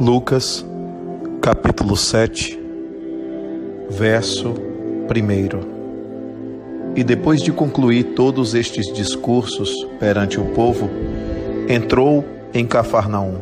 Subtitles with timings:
[0.00, 0.66] Lucas,
[1.40, 2.58] capítulo 7,
[3.88, 4.52] verso
[5.08, 6.94] 1.
[6.96, 10.90] E depois de concluir todos estes discursos perante o povo,
[11.68, 13.36] entrou em Cafarnaum.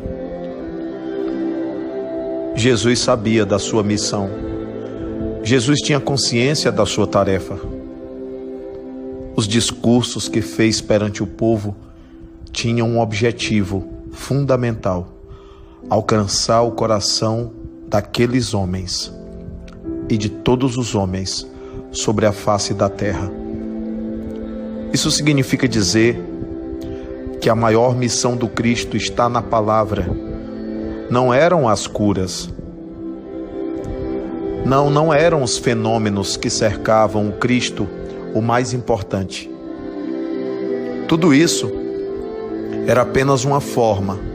[2.55, 4.29] Jesus sabia da sua missão.
[5.43, 7.59] Jesus tinha consciência da sua tarefa.
[9.35, 11.75] Os discursos que fez perante o povo
[12.53, 15.22] tinham um objetivo fundamental
[15.89, 17.53] alcançar o coração
[17.87, 19.13] daqueles homens
[20.09, 21.47] e de todos os homens
[21.91, 23.31] sobre a face da terra.
[24.93, 26.19] Isso significa dizer
[27.41, 30.09] que a maior missão do Cristo está na palavra.
[31.11, 32.49] Não eram as curas.
[34.65, 37.89] Não, não eram os fenômenos que cercavam o Cristo
[38.35, 39.51] o mais importante.
[41.09, 41.71] Tudo isso
[42.87, 44.32] era apenas uma forma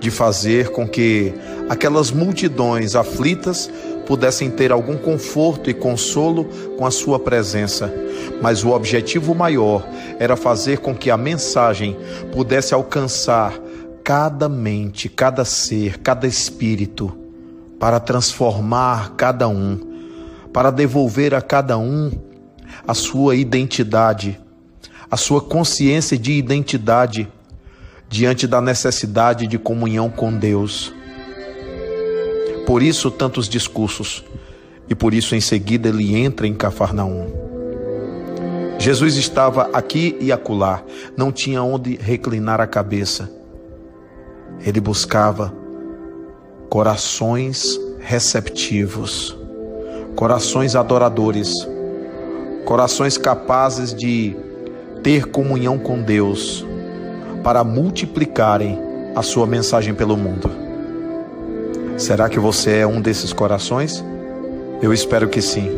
[0.00, 1.34] de fazer com que
[1.68, 3.70] aquelas multidões aflitas
[4.06, 6.44] pudessem ter algum conforto e consolo
[6.76, 7.92] com a sua presença.
[8.40, 9.86] Mas o objetivo maior
[10.18, 11.96] era fazer com que a mensagem
[12.32, 13.60] pudesse alcançar
[14.02, 17.12] cada mente, cada ser, cada espírito,
[17.78, 19.78] para transformar cada um,
[20.52, 22.10] para devolver a cada um
[22.86, 24.40] a sua identidade,
[25.10, 27.28] a sua consciência de identidade
[28.08, 30.92] diante da necessidade de comunhão com Deus.
[32.66, 34.24] Por isso, tantos discursos,
[34.88, 37.26] e por isso, em seguida, ele entra em Cafarnaum.
[38.78, 40.82] Jesus estava aqui e acolá,
[41.16, 43.30] não tinha onde reclinar a cabeça.
[44.64, 45.52] Ele buscava
[46.70, 49.36] corações receptivos,
[50.14, 51.52] corações adoradores,
[52.64, 54.34] corações capazes de
[55.02, 56.67] ter comunhão com Deus
[57.42, 58.78] para multiplicarem
[59.14, 60.50] a sua mensagem pelo mundo.
[61.96, 64.04] Será que você é um desses corações?
[64.80, 65.68] Eu espero que sim.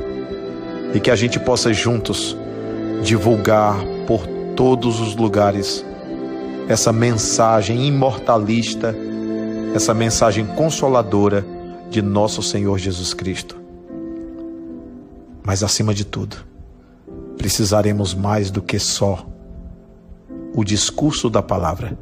[0.95, 2.37] E que a gente possa juntos
[3.03, 3.77] divulgar
[4.07, 5.85] por todos os lugares
[6.69, 8.95] essa mensagem imortalista,
[9.75, 11.45] essa mensagem consoladora
[11.89, 13.57] de nosso Senhor Jesus Cristo.
[15.43, 16.37] Mas acima de tudo,
[17.39, 19.27] precisaremos mais do que só
[20.55, 21.99] o discurso da palavra.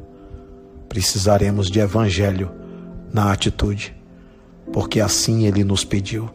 [0.87, 2.51] Precisaremos de evangelho
[3.13, 3.95] na atitude,
[4.71, 6.29] porque assim ele nos pediu.